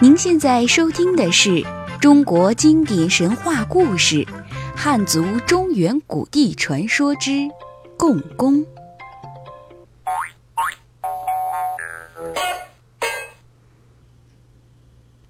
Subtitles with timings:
[0.00, 1.64] 您现在收听的是
[2.00, 4.16] 中国经典神话故事
[4.74, 7.48] 《汉族中原古地传说之
[7.96, 8.54] 共工》。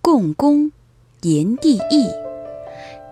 [0.00, 0.72] 共工，
[1.20, 2.08] 炎帝义。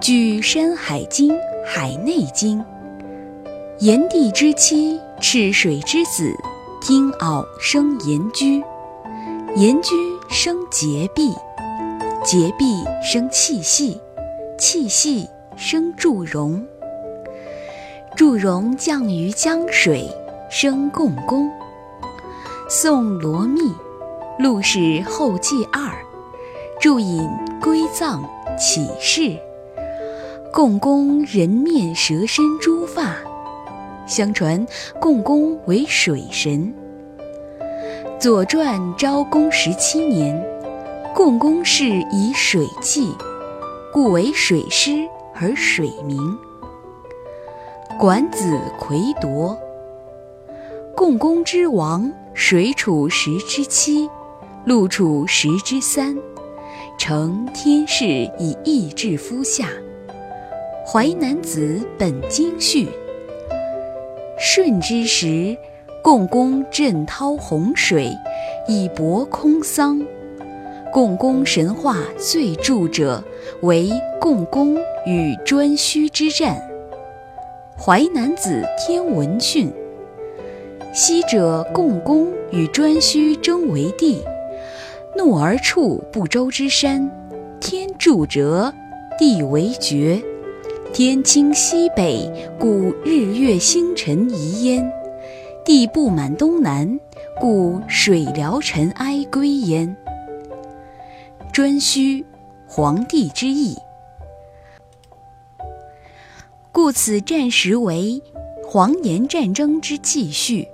[0.00, 1.30] 据《山海经·
[1.66, 2.58] 海内经》，
[3.80, 6.32] 炎帝之妻赤水之子
[6.80, 8.64] 听媪生炎居，
[9.56, 9.94] 炎居
[10.28, 11.32] 生桀婢，
[12.24, 14.00] 桀婢生气细，
[14.58, 16.64] 气细生祝融，
[18.16, 20.10] 祝融降于江水，
[20.50, 21.50] 生共工。
[22.68, 23.72] 宋罗密，
[24.38, 25.90] 陆氏后继二，
[26.80, 27.28] 注引
[27.60, 29.36] 归藏启示。
[30.52, 33.16] 共工人面蛇身诸发，
[34.06, 34.66] 相传
[34.98, 36.60] 共工为水神。
[38.24, 40.42] 《左传》昭公十七年，
[41.14, 43.14] 共工氏以水祭，
[43.92, 46.16] 故为水师而水名。
[47.98, 49.54] 《管子·魁夺》：
[50.96, 54.08] 共工之王，水处十之七，
[54.64, 56.16] 陆处十之三，
[56.96, 58.06] 成天士
[58.38, 59.68] 以义治夫下。
[60.90, 62.86] 《淮南子·本经序》：
[64.38, 65.54] 舜之时，
[66.04, 68.14] 共工震涛洪水，
[68.68, 69.98] 以博空桑。
[70.92, 73.24] 共工神话最著者
[73.62, 74.76] 为共工
[75.06, 76.62] 与颛顼之战。
[77.82, 78.50] 《淮南子·
[78.86, 79.68] 天文训》：
[80.92, 84.22] 昔者共工与颛顼争为帝，
[85.16, 87.10] 怒而触不周之山，
[87.60, 88.70] 天柱折，
[89.18, 90.22] 地为绝。
[90.92, 94.84] 天倾西北，故日月星辰移焉；
[95.64, 97.00] 地不满东南，
[97.40, 99.96] 故水潦尘埃归焉。
[101.54, 102.22] 颛顼，
[102.66, 103.74] 黄帝之意，
[106.70, 108.22] 故此战时为
[108.68, 110.68] 黄炎战争之继续。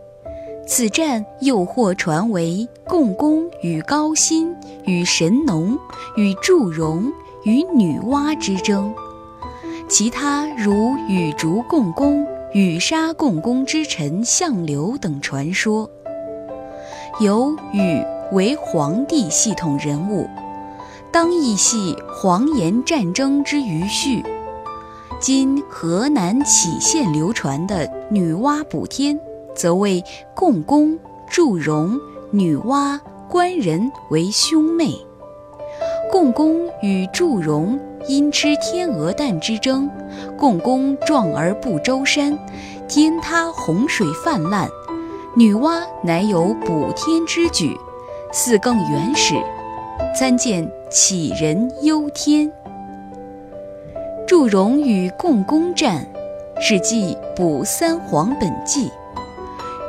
[0.67, 4.55] 此战又或传为共工与高辛、
[4.87, 5.79] 与神农、
[6.17, 7.13] 与祝融、
[7.45, 8.93] 与女娲之争。
[9.89, 15.89] 其他如与竹共工、羽沙共工之臣相柳等传说，
[17.21, 20.29] 有羽为黄帝系统人物，
[21.13, 24.25] 当亦系黄炎战争之余绪。
[25.21, 29.21] 今河南杞县流传的女娲补天，
[29.55, 30.03] 则为
[30.35, 31.97] 共工、祝融、
[32.33, 34.91] 女娲、关人为兄妹。
[36.11, 37.79] 共工与祝融。
[38.07, 39.89] 因吃天鹅蛋之争，
[40.37, 42.39] 共工壮而不周山，
[42.89, 44.69] 天塌洪水泛滥，
[45.37, 47.77] 女娲乃有补天之举，
[48.33, 49.35] 似更原始。
[50.19, 52.49] 参见《杞人忧天》。
[54.27, 56.07] 祝融与共工战，
[56.61, 58.87] 是记《补三皇本纪》。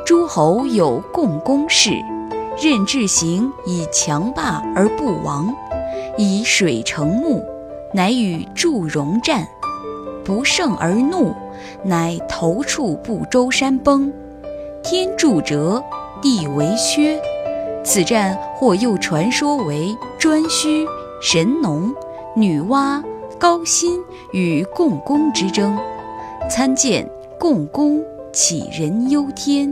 [0.05, 1.91] 诸侯有共工氏，
[2.61, 5.55] 任志行以强霸而不亡，
[6.17, 7.43] 以水成木。
[7.93, 9.47] 乃与祝融战，
[10.23, 11.33] 不胜而怒，
[11.83, 14.11] 乃头触不周山崩，
[14.81, 15.83] 天柱折，
[16.21, 17.19] 地为缺。
[17.83, 20.85] 此战或又传说为颛顼、
[21.21, 21.93] 神农、
[22.35, 23.03] 女娲、
[23.39, 23.99] 高辛
[24.31, 25.77] 与共工之争。
[26.49, 27.05] 参见
[27.39, 27.99] 《共工
[28.31, 29.71] 杞人忧天》。